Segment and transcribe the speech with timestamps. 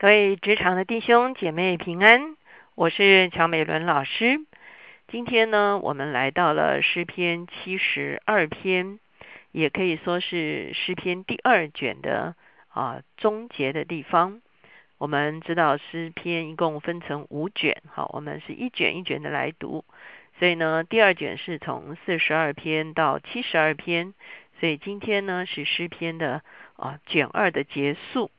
[0.00, 2.34] 各位职场的弟兄姐妹平安，
[2.74, 4.40] 我是乔美伦老师。
[5.08, 8.98] 今天呢，我们来到了诗篇七十二篇，
[9.52, 12.34] 也可以说是诗篇第二卷的
[12.68, 14.40] 啊终结的地方。
[14.96, 19.84] 我们知道诗篇一共分成五卷，好，我们是一卷一卷的来读。
[20.38, 24.14] 所以呢，第二卷是从四十二篇到七十二篇，
[24.60, 26.40] 所以今天呢是诗篇的
[26.76, 28.30] 啊卷二的结束。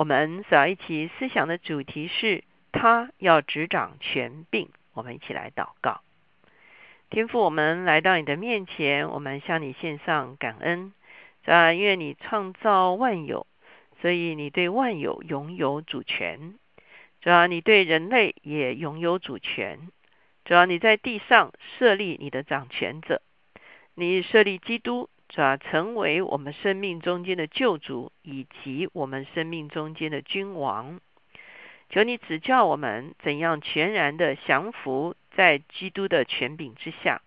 [0.00, 4.70] 我们所要一起思想的主题是，他要执掌权柄。
[4.94, 6.00] 我们一起来祷告，
[7.10, 10.94] 天父，我们来到你的面前，我们向你献上感恩。
[11.44, 13.46] 啊，因为你创造万有，
[14.00, 16.54] 所以你对万有拥有主权。
[17.20, 19.90] 主要你对人类也拥有主权。
[20.46, 23.20] 主要你在地上设立你的掌权者，
[23.94, 25.09] 你设立基督。
[25.30, 31.00] 主要成为我们生命中间的救主，以及我们生命中间的君王。
[31.88, 37.22] 求你指教我们怎样全然的降服在基督的权柄之下，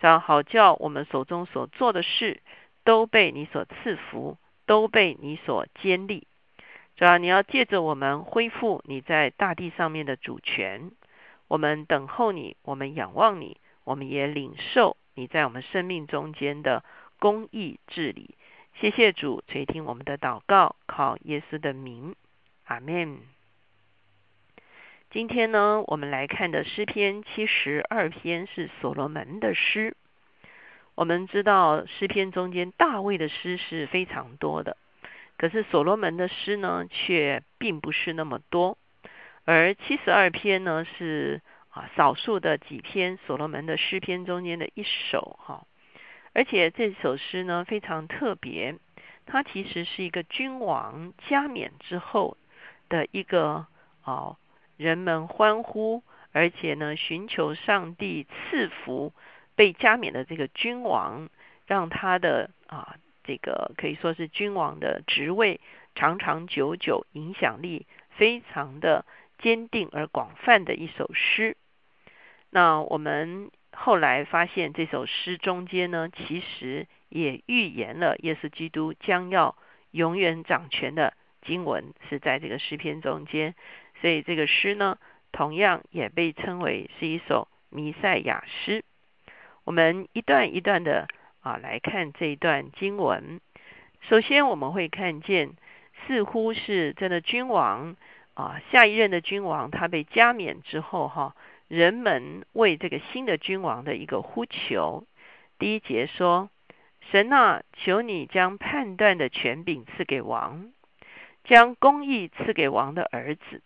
[0.00, 2.40] 这样好叫我们手中所做的事
[2.82, 6.26] 都被你所赐福，都被你所坚立。
[6.96, 10.90] 主要你要借着我们恢复你在大地上面的主权。
[11.46, 16.82] 我们等候你，我们仰望你，我们也领受你在我们生命中间的。
[17.18, 18.36] 公义治理，
[18.80, 22.14] 谢谢主垂听我们的祷告，靠耶稣的名，
[22.64, 23.18] 阿门。
[25.10, 29.96] 今天呢，我们来看的诗篇七十二篇是所罗门的诗。
[30.94, 34.76] 我们知道诗篇中间大卫的诗是非常多的，
[35.36, 38.78] 可是所罗门的诗呢，却并不是那么多。
[39.44, 45.64] 而七十二篇呢，是啊少数的几篇所罗门的诗篇中间的一首，哈。
[46.34, 48.76] 而且这首诗呢非常特别，
[49.26, 52.36] 它其实是一个君王加冕之后
[52.88, 53.66] 的一个
[54.04, 54.36] 哦，
[54.76, 59.12] 人们欢呼，而且呢寻求上帝赐福
[59.56, 61.28] 被加冕的这个君王，
[61.66, 65.60] 让他的啊这个可以说是君王的职位
[65.94, 69.04] 长长久久，影响力非常的
[69.38, 71.56] 坚定而广泛的一首诗。
[72.50, 73.50] 那我们。
[73.80, 79.56] 后来发现这首诗中间呢，其实也预言了耶稣基督将要
[79.92, 83.54] 永远掌权的经文是在这个诗篇中间，
[84.00, 84.98] 所以这个诗呢，
[85.30, 88.84] 同样也被称为是一首弥赛亚诗。
[89.62, 91.06] 我们一段一段的
[91.40, 93.40] 啊来看这一段经文。
[94.08, 95.52] 首先我们会看见，
[96.06, 97.96] 似乎是真的君王
[98.34, 101.36] 啊，下一任的君王他被加冕之后哈。
[101.68, 105.06] 人们为这个新的君王的一个呼求。
[105.58, 106.48] 第一节说
[107.12, 110.72] ：“神啊，求你将判断的权柄赐给王，
[111.44, 113.62] 将公义赐给王的儿子。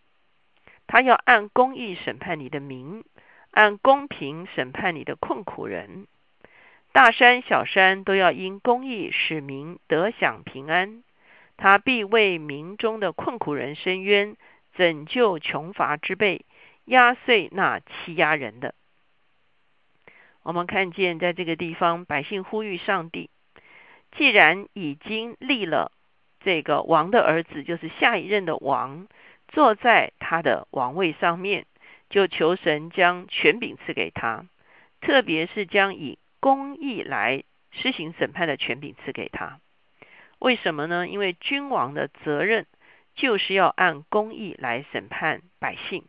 [0.88, 3.04] 他要按公义审判你的民，
[3.52, 6.08] 按公平审判你的困苦人。
[6.92, 11.04] 大山小山都要因公义使民得享平安。
[11.56, 14.36] 他必为民中的困苦人伸冤，
[14.74, 16.44] 拯救穷乏之辈。”
[16.84, 18.74] 压碎那欺压人的。
[20.42, 23.30] 我们看见，在这个地方，百姓呼吁上帝：
[24.16, 25.92] 既然已经立了
[26.40, 29.06] 这个王的儿子，就是下一任的王，
[29.46, 31.66] 坐在他的王位上面，
[32.10, 34.46] 就求神将权柄赐给他，
[35.00, 39.60] 特别是将以公义来施行审判的权柄赐给他。
[40.40, 41.06] 为什么呢？
[41.06, 42.66] 因为君王的责任
[43.14, 46.04] 就是要按公义来审判百姓。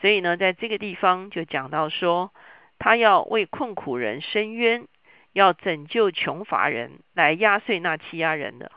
[0.00, 2.32] 所以呢，在这个地方就讲到说，
[2.78, 4.86] 他要为困苦人伸冤，
[5.32, 8.70] 要拯救穷乏人，来压碎那欺压人的。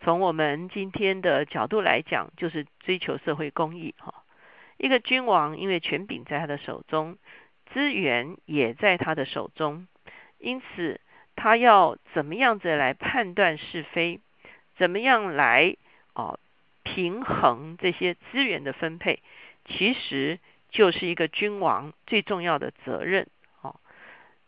[0.00, 4.14] 从我们今天的角度来讲，就是追求社会公义哈。
[4.76, 7.16] 一个君王，因为权柄在他的手中，
[7.72, 9.88] 资源也在他的手中，
[10.38, 11.00] 因此
[11.36, 14.20] 他要怎么样子来判断是非，
[14.76, 15.76] 怎么样来
[16.14, 16.38] 哦
[16.82, 19.20] 平衡这些资源的分配。
[19.64, 20.38] 其实
[20.70, 23.28] 就是一个君王最重要的责任。
[23.62, 23.76] 哦，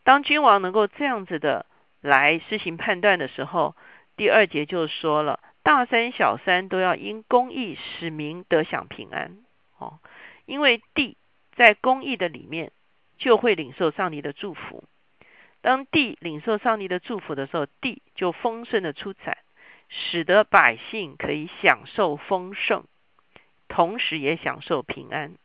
[0.03, 1.65] 当君王能够这样子的
[2.01, 3.75] 来施行判断的时候，
[4.15, 9.37] 第二节就说了：大三小三都要因公义使民得享平安。
[9.77, 9.99] 哦，
[10.45, 11.17] 因为地
[11.55, 12.71] 在公义的里面，
[13.17, 14.83] 就会领受上帝的祝福。
[15.61, 19.37] 当地领受上帝的祝福的时候，地就丰盛的出产，
[19.89, 22.85] 使得百姓可以享受丰盛。
[23.67, 25.35] 同时也享受平安，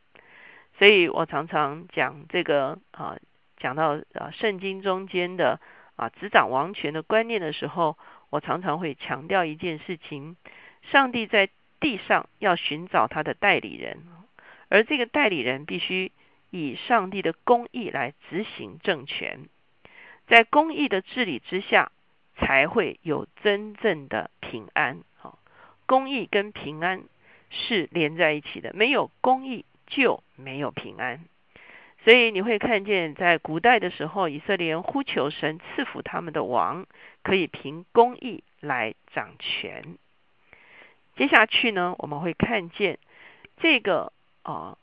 [0.78, 3.16] 所以我常常讲这个啊，
[3.56, 5.60] 讲到啊圣经中间的
[5.96, 7.98] 啊执掌王权的观念的时候，
[8.30, 10.36] 我常常会强调一件事情：
[10.82, 11.48] 上帝在
[11.80, 13.98] 地上要寻找他的代理人，
[14.68, 16.12] 而这个代理人必须
[16.50, 19.48] 以上帝的公义来执行政权，
[20.26, 21.90] 在公义的治理之下，
[22.36, 25.00] 才会有真正的平安。
[25.16, 25.38] 好，
[25.86, 27.02] 公义跟平安
[27.52, 31.20] 是连在一起的，没有公义就没有平安。
[32.04, 36.87] 所以你会看见，在古代的时候，以色列人呼求神赐福他们的王，
[37.22, 39.96] 可以凭公义来掌权。
[41.14, 42.99] 接下去呢，我们会看见
[43.58, 44.12] 这个
[44.43, 44.78] 啊，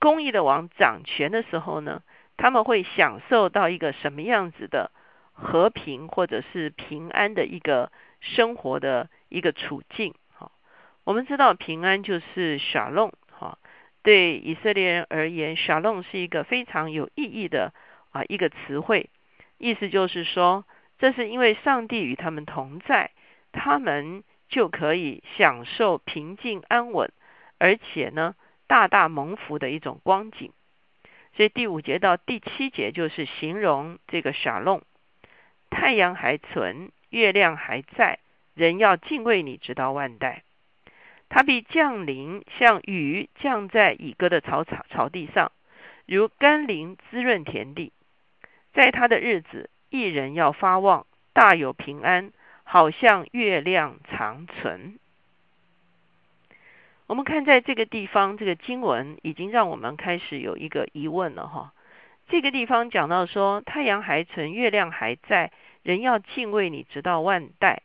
[0.00, 2.02] 公义的王掌权的时候呢，
[2.36, 4.90] 他们会享受到一个什么样子的
[5.32, 10.12] 和平或者是平安的一个生活的一个处境。
[11.04, 13.12] 我们知道平安就是小弄。
[14.02, 17.72] 对以色列人而言，shalom 是一个非常有意义的
[18.12, 19.08] 啊一个词汇，
[19.56, 20.66] 意思就是说，
[20.98, 23.12] 这是因为上帝与他们同在，
[23.50, 27.10] 他们就可以享受平静安稳，
[27.58, 28.34] 而且呢
[28.66, 30.52] 大大蒙福的一种光景。
[31.34, 34.82] 所以第五节到第七节就是形容这个 shalom，
[35.70, 38.18] 太阳还存，月亮还在，
[38.54, 40.43] 人要敬畏你，直到万代。
[41.34, 45.50] 他必降临，像雨降在以哥的草草草地上，
[46.06, 47.92] 如甘霖滋润田地。
[48.72, 52.30] 在他的日子，一人要发旺，大有平安，
[52.62, 54.96] 好像月亮长存。
[57.08, 61.72] 我们看在这个地方，这个经文已经让我们开始有一个疑问了哈。
[62.28, 65.50] 这个地方讲到说，太阳还存，月亮还在，
[65.82, 67.82] 人要敬畏你，直到万代。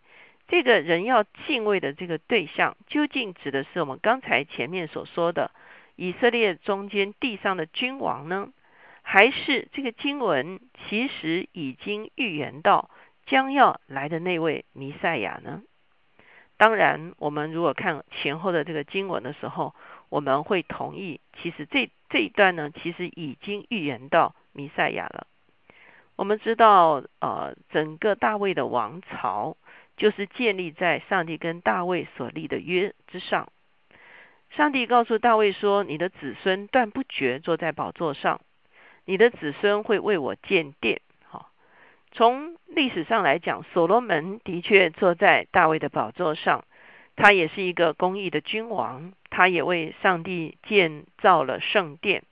[0.49, 5.51] 这个人要敬畏的这个对象，究竟指的是我们刚才前面所说的
[5.95, 8.49] 以色列中间地上的君王呢，
[9.03, 12.89] 还是这个经文其实已经预言到
[13.27, 15.61] 将要来的那位弥赛亚呢？
[16.57, 19.75] 当然，我们如果看前后的这个经文的时候，
[20.09, 25.27] 我们会同意，其实这这一段呢，其实已经预言到弥赛亚了。
[26.15, 29.55] 我们知道，呃，整个大卫的王朝。
[29.99, 33.49] 就是建立在上帝跟大卫所立的约之上。
[34.49, 38.41] 上帝告诉大卫说：“你的子孙断不绝坐在宝座上，
[39.05, 41.51] 你的子孙会为我建殿。”好，
[42.11, 46.65] 从历史上来讲，所罗门的确坐在大卫的宝座上，
[47.15, 52.23] 他也是一个公义的君王，他也为上帝建造了圣殿。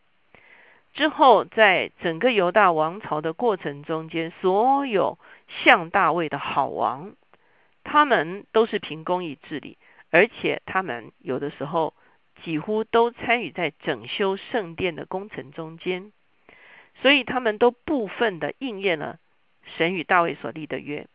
[0.94, 7.12] 之后，在整个犹大王朝的过程中间，所有像大卫的好王。
[7.90, 9.78] 他们都是凭公义治理，
[10.12, 11.94] 而且他们有的时候
[12.44, 16.12] 几乎都参与在整修圣殿的工程中间，
[17.02, 19.20] 所以他们都部分的应验了
[19.78, 21.08] 神与大卫所立的约。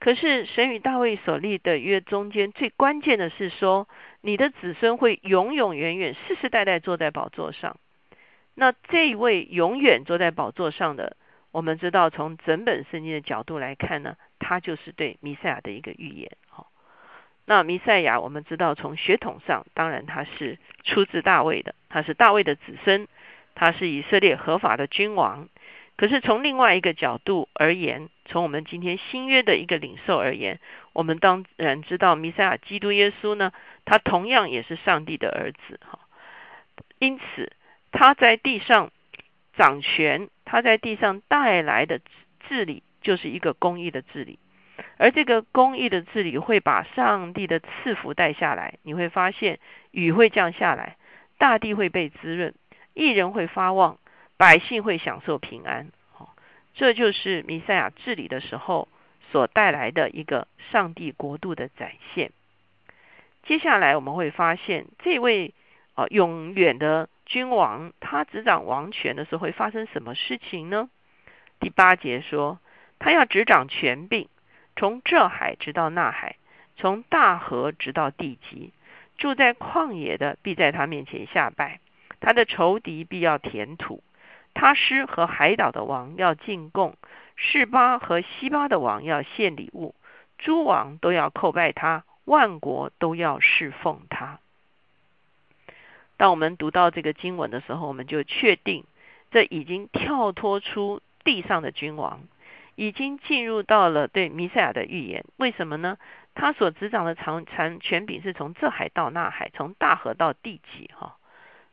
[0.00, 3.86] 可是神与大卫所立的约中间最关键的是说，
[4.22, 7.76] 你的子孙会永永远远、世世代代坐在宝座上。
[8.54, 11.18] 那这位永远坐在宝座上的，
[11.50, 14.16] 我们知道从整本圣经的角度来看呢？
[14.48, 16.68] 他就是对弥赛亚的一个预言，好。
[17.44, 23.08] 那弥赛亚，我们知道从血统上，当然他是出自大卫的，他是大卫的子孙，
[23.54, 25.50] 他是以色列合法的君王。
[25.98, 30.60] 可是从另外一个角度而言，从我们今天新约的一个领受而言，
[30.94, 33.52] 我们当然知道弥赛亚基督耶稣呢，
[33.84, 35.98] 他同样也是上帝的儿子，哈。
[36.98, 37.52] 因此
[37.92, 38.92] 他在地上
[39.58, 42.00] 掌权，他在地上带来的
[42.48, 42.82] 治理。
[43.00, 44.38] 就是一个公义的治理，
[44.96, 48.74] 而这个公义的治理会把上帝的赐福带下来。
[48.82, 49.60] 你会发现
[49.92, 50.96] 雨会降下来，
[51.38, 52.54] 大地会被滋润，
[52.94, 53.98] 艺人会发旺，
[54.36, 55.90] 百姓会享受平安。
[56.12, 56.34] 好，
[56.74, 58.88] 这就是弥赛亚治理的时候
[59.30, 62.32] 所带来的一个上帝国度的展现。
[63.44, 65.54] 接下来我们会发现，这位
[65.94, 70.90] 啊永远的君王，他执掌王权的时候会发生什么事情呢？
[71.60, 72.58] 第八节说。
[72.98, 74.28] 他要执掌权柄，
[74.76, 76.36] 从这海直到那海，
[76.76, 78.72] 从大河直到地极。
[79.16, 81.80] 住在旷野的必在他面前下拜，
[82.20, 84.02] 他的仇敌必要填土。
[84.54, 86.96] 他师和海岛的王要进贡，
[87.34, 89.94] 示巴和西巴的王要献礼物，
[90.38, 94.38] 诸王都要叩拜他，万国都要侍奉他。
[96.16, 98.84] 当我们读到这个经文的时候，我们就确定，
[99.30, 102.20] 这已经跳脱出地上的君王。
[102.78, 105.98] 已经进入到了对弥赛亚的预言，为什么呢？
[106.36, 111.16] 他所执掌的长长权柄是从这海到那海，从大河到地极，哈。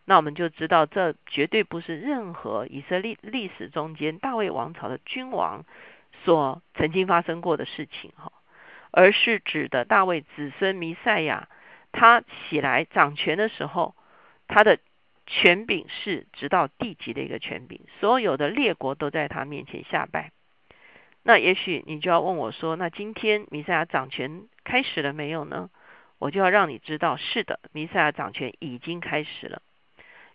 [0.05, 5.63] 那我们就知道，这绝对不是任何以色列历史中间大卫王朝的君王
[6.23, 8.31] 所曾经发生过的事情，哈，
[8.89, 11.47] 而是指的大卫子孙弥赛亚，
[11.91, 13.93] 他起来掌权的时候，
[14.47, 14.79] 他的
[15.27, 20.31] 权柄是直到地级的一个权柄，所有的列国都在他面前下拜。
[21.27, 25.71] 那也许你就要问我说：“那今天弥赛亚掌权开始了没有呢？”
[26.19, 29.63] 我就要让你知道，是的，弥赛亚掌权已经开始了。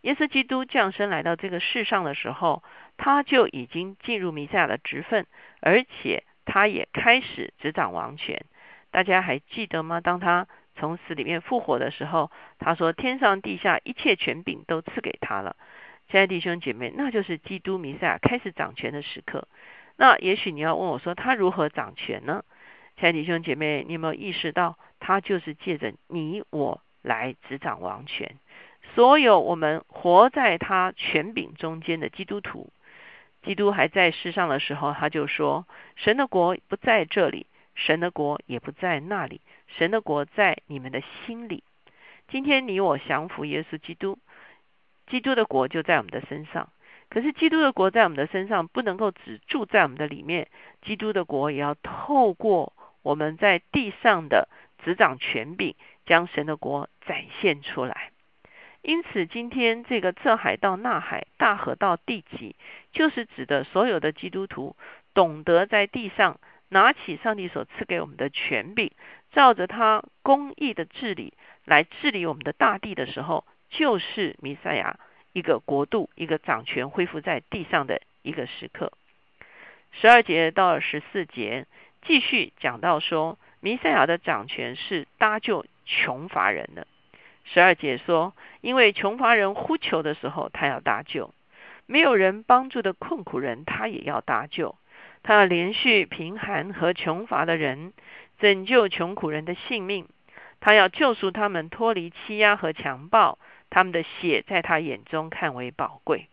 [0.01, 2.65] 耶稣基督降生来到这个世上的时候，
[2.97, 5.27] 他就已经进入弥赛亚的职分，
[5.61, 8.45] 而且他也开始执掌王权。
[8.91, 10.01] 大家还记得吗？
[10.01, 15.55] 当他从死里面复活的时候，他说：“天上地下一切权柄都赐给他了。”
[16.11, 19.47] 亲爱弟兄姐妹，那就是基督弥赛亚开始掌权的时刻。
[20.01, 22.43] 那也许你要问我说，他如何掌权呢？
[22.97, 28.39] 亲爱的弟兄姐妹，你有没有意识到，他就是借着你我来执掌王权？
[28.95, 32.73] 所有我们活在他权柄中间的基督徒，
[33.43, 35.67] 基督还在世上的时候，他就说：
[35.97, 41.63] 神的国不在这里，神的国也不在那里，神的国在你们的心里。
[42.29, 44.19] 今天你我降服耶稣基督，
[45.09, 46.71] 基督的国就在我们的身上。
[47.11, 50.49] 可是基督的国在我们的身上不能够只住在我们的里面，
[50.81, 54.49] 基督的国也要透过我们在地上的
[54.85, 55.75] 执掌权柄，
[56.07, 58.13] 将神的国展现出来。
[58.83, 62.55] 因此，今天这个这海到那海，大河到地极，
[62.93, 64.77] 就是指的所有的基督徒
[65.13, 66.39] 懂得在地上
[66.69, 68.93] 拿起上帝所赐给我们的权柄，
[69.33, 75.01] 照着他公义的治理来治理我们的大地的时候，就是弥赛亚。
[75.33, 78.93] 一个国度，一个掌权恢复在地上的一个时刻。
[79.93, 81.67] 十二节到十四节，
[82.03, 86.87] 继续讲到说，弥赛亚的掌权是搭救穷乏人的。
[87.45, 91.33] 十二节说，因为穷乏人呼求的时候，他要搭救；
[91.87, 94.77] 没有人帮助的困苦人，他也要搭救。
[95.23, 97.93] 他要连续贫寒和穷乏的人，
[98.39, 100.07] 拯救穷苦人的性命。
[100.61, 103.39] 他要救赎他们脱离欺压和强暴。
[103.71, 106.29] 他们的血在他眼中看为宝贵。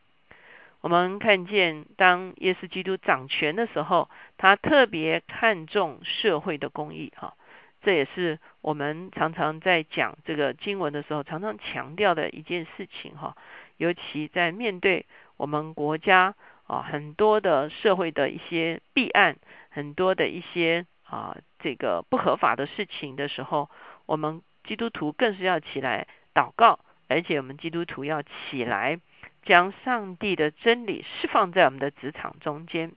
[0.81, 7.11] 我们看见，当耶稣基督掌权的时候，他特别看重社会的公义。
[7.15, 7.35] 哈，
[7.81, 13.17] 这也是我们常常在讲这个经文的时候，常常强调的一件事情。
[13.17, 13.35] 哈，
[13.77, 16.35] 尤其在面对我们国家
[16.67, 19.35] 啊很多的社会的一些弊案，
[19.69, 23.69] 很多的一些啊这个不合法的事情的时候，
[24.05, 26.79] 我们基督徒更是要起来祷告。
[27.07, 28.99] 而且我们基督徒要起来，
[29.43, 32.91] 将上帝的真理释放在我们的职场中间。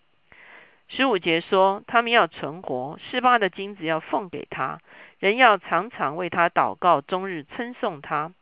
[0.88, 4.80] 十五节说，他们要存活，十八的金子要奉给他，
[5.20, 8.32] 人要常常为他祷告，终日称颂他。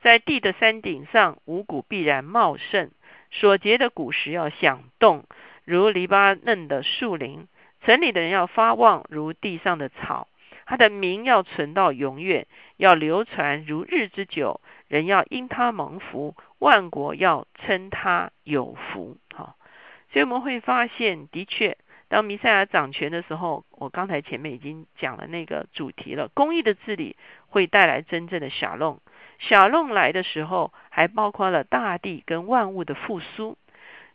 [0.00, 2.90] 在地的山顶上，五谷必然茂盛，
[3.32, 5.24] 所结的果实要响动，
[5.64, 7.48] 如黎巴嫩的树林。
[7.84, 10.28] 城里的人要发旺，如地上的草。
[10.66, 12.46] 他的名要存到永远，
[12.76, 14.60] 要流传如日之久。
[14.88, 19.16] 人要因他蒙福，万国要称他有福。
[19.34, 19.54] 哈，
[20.10, 21.76] 所以我们会发现，的确，
[22.08, 26.28] 当弥赛亚掌权的时候，我刚才前面已经讲了那个主题了。
[26.28, 27.16] 公益的治理
[27.48, 29.00] 会带来真正的小弄，
[29.38, 33.58] 小弄来的时候，还包括了大地跟万物的复苏。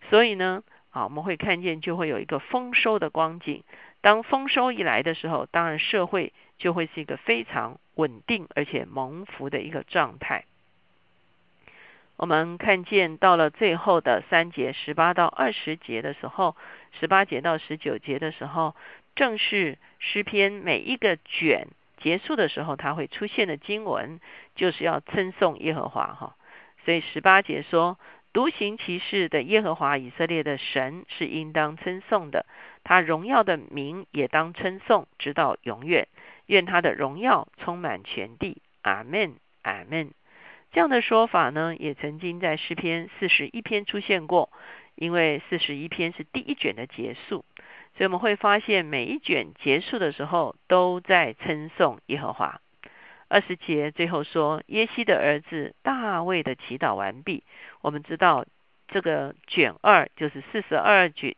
[0.09, 3.63] 所以呢，啊，我们会看见就会有一个丰收的光景。
[4.01, 10.43] 当丰收一来的时候，当然社会就会是一个非常稳定而且蒙福的一个状态。
[12.15, 16.55] 我们看见到了最后的三节十八到二十节的时候，
[16.99, 18.75] 十八节到十九节的时候，
[19.15, 21.67] 正是诗篇每一个卷
[21.97, 24.19] 结束的时候，它会出现的经文，
[24.55, 26.35] 就是要称颂耶和华哈。
[26.85, 27.97] 所以十八节说，
[28.31, 32.45] 独行其事的耶和华以色列的神是应当称颂的，
[32.83, 36.07] 他荣耀的名也当称颂，直到永远。
[36.45, 38.61] 愿他的荣耀充满全地。
[38.81, 40.11] 阿门，阿门。
[40.73, 44.49] 这样的说法呢，也曾经在诗篇四十一篇出现过。
[44.95, 47.43] 因为四十一篇是第一卷的结束，
[47.97, 52.61] 所以我们会发现每一卷结束的时候都在称颂耶和华。
[53.27, 57.43] 二十节最后说，耶西的儿子大卫的祈祷完毕。
[57.81, 58.45] 我们知道
[58.87, 61.35] 这个卷二就是四十二卷，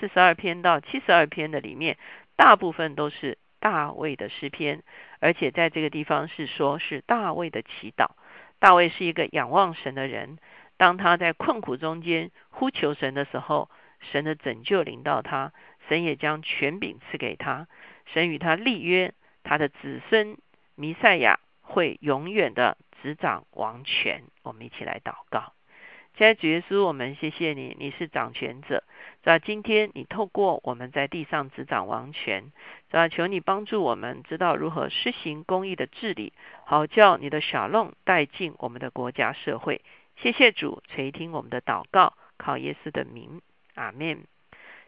[0.00, 1.98] 四十二篇到七十二篇的里面，
[2.36, 4.82] 大部分都是大卫的诗篇，
[5.20, 8.12] 而且在这个地方是说是大卫的祈祷。
[8.58, 10.38] 大卫是一个仰望神的人，
[10.76, 15.52] 当他在困苦中间呼求神的时候，神的拯救临到他，
[15.88, 17.68] 神也将权柄赐给他，
[18.06, 20.36] 神与他立约，他的子孙
[20.74, 24.24] 弥赛亚会永远的执掌王权。
[24.42, 25.52] 我们一起来祷告，
[26.18, 28.82] 现在主耶稣，我们谢谢你，你是掌权者。
[29.22, 32.50] 在今天，你透过我们在地上执掌王权，
[32.90, 36.32] 在求你帮助我们知道如何施行公义的治理，
[36.64, 39.80] 好叫你的小弄带进我们的国家社会。
[40.16, 43.40] 谢谢主垂听我们的祷告，靠耶稣的名，
[43.76, 44.24] 阿门。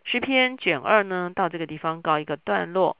[0.03, 2.97] 诗篇卷二呢，到这个地方告一个段落。